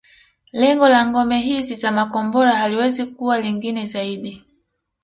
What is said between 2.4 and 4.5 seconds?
haliwezi kuwa lingine zaidi